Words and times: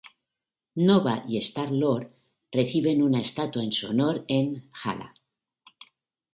Nova 0.87 1.23
y 1.27 1.37
Star-Lord 1.37 2.09
reciben 2.51 3.03
una 3.03 3.21
estatua 3.21 3.63
en 3.63 3.71
su 3.71 3.85
honor 3.85 4.25
en 4.27 4.67
Hala. 4.83 5.13